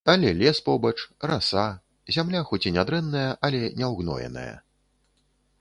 [0.03, 0.95] Але лес побач,
[1.31, 1.65] раса,
[2.17, 4.51] зямля хоць і нядрэнная, але няўгноеная.